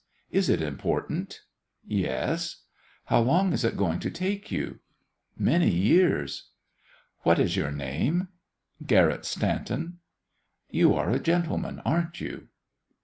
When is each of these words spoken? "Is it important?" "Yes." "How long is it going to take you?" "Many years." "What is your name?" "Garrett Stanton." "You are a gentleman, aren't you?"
"Is 0.31 0.49
it 0.49 0.63
important?" 0.63 1.41
"Yes." 1.85 2.63
"How 3.05 3.19
long 3.19 3.53
is 3.53 3.63
it 3.63 3.77
going 3.77 3.99
to 3.99 4.09
take 4.09 4.51
you?" 4.51 4.79
"Many 5.37 5.69
years." 5.69 6.49
"What 7.19 7.37
is 7.37 7.55
your 7.55 7.69
name?" 7.69 8.29
"Garrett 8.83 9.25
Stanton." 9.25 9.99
"You 10.71 10.95
are 10.95 11.11
a 11.11 11.19
gentleman, 11.19 11.83
aren't 11.85 12.19
you?" 12.19 12.47